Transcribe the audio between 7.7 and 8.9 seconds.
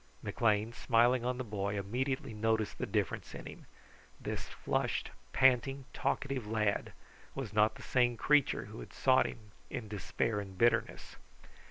the same creature who